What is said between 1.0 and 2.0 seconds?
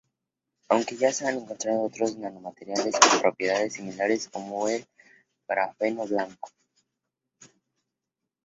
se han encontrado